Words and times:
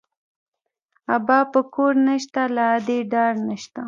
ابا 1.15 1.39
په 1.51 1.61
کور 1.73 1.93
نه 2.07 2.15
شته، 2.23 2.43
له 2.55 2.63
ادې 2.75 2.97
ډار 3.11 3.33
نه 3.47 3.55
شته 3.63 3.79